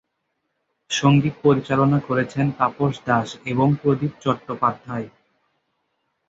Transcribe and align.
সঙ্গীত 0.89 1.35
পরিচালনা 1.43 1.99
করেছেন 2.07 2.45
তাপস 2.59 2.93
দাস 3.05 3.29
এবং 3.45 3.67
প্রদীপ 3.81 4.13
চট্টোপাধ্যায়। 4.21 5.07